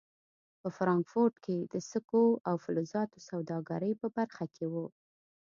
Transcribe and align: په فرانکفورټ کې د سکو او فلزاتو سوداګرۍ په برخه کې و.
په 0.61 0.67
فرانکفورټ 0.77 1.35
کې 1.45 1.57
د 1.73 1.75
سکو 1.89 2.25
او 2.49 2.55
فلزاتو 2.63 3.19
سوداګرۍ 3.29 3.93
په 4.01 4.07
برخه 4.17 4.45
کې 4.55 4.65
و. 4.73 4.75